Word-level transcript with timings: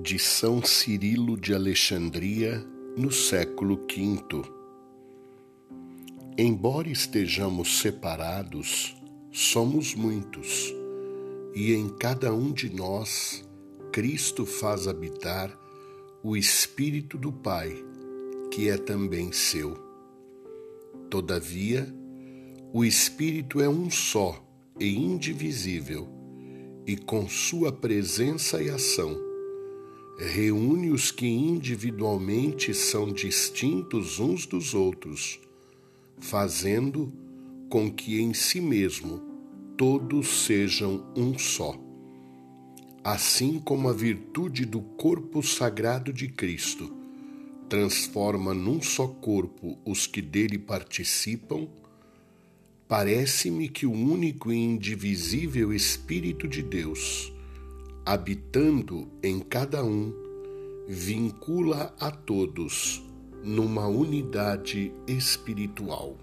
de 0.00 0.16
São 0.16 0.62
Cirilo 0.62 1.36
de 1.36 1.52
Alexandria 1.52 2.64
no 2.96 3.10
século 3.10 3.76
V. 3.76 4.42
Embora 6.36 6.88
estejamos 6.88 7.80
separados, 7.80 8.96
somos 9.32 9.96
muitos, 9.96 10.72
e 11.52 11.72
em 11.72 11.88
cada 11.88 12.32
um 12.32 12.52
de 12.52 12.72
nós 12.72 13.44
Cristo 13.92 14.46
faz 14.46 14.86
habitar 14.86 15.58
o 16.22 16.36
Espírito 16.36 17.18
do 17.18 17.32
Pai, 17.32 17.74
que 18.52 18.68
é 18.68 18.76
também 18.76 19.32
seu. 19.32 19.76
Todavia, 21.10 21.92
o 22.72 22.84
Espírito 22.84 23.60
é 23.60 23.68
um 23.68 23.90
só 23.90 24.40
e 24.78 24.96
indivisível, 24.96 26.08
e 26.86 26.96
com 26.96 27.28
sua 27.28 27.72
presença 27.72 28.62
e 28.62 28.70
ação, 28.70 29.27
reúne 30.20 30.90
os 30.90 31.12
que 31.12 31.28
individualmente 31.28 32.74
são 32.74 33.12
distintos 33.12 34.18
uns 34.18 34.46
dos 34.46 34.74
outros, 34.74 35.38
fazendo 36.18 37.12
com 37.70 37.88
que 37.88 38.20
em 38.20 38.34
si 38.34 38.60
mesmo 38.60 39.22
todos 39.76 40.44
sejam 40.44 41.06
um 41.16 41.38
só. 41.38 41.78
Assim 43.04 43.60
como 43.60 43.88
a 43.88 43.92
virtude 43.92 44.64
do 44.64 44.80
corpo 44.80 45.40
sagrado 45.40 46.12
de 46.12 46.26
Cristo 46.26 46.92
transforma 47.68 48.52
num 48.52 48.82
só 48.82 49.06
corpo 49.06 49.78
os 49.84 50.08
que 50.08 50.20
dele 50.20 50.58
participam, 50.58 51.68
parece-me 52.88 53.68
que 53.68 53.86
o 53.86 53.92
único 53.92 54.50
e 54.50 54.56
indivisível 54.56 55.72
Espírito 55.72 56.48
de 56.48 56.60
Deus, 56.60 57.32
habitando 58.08 59.06
em 59.22 59.38
cada 59.38 59.84
um, 59.84 60.14
vincula 60.88 61.94
a 62.00 62.10
todos 62.10 63.04
numa 63.44 63.86
unidade 63.86 64.90
espiritual. 65.06 66.16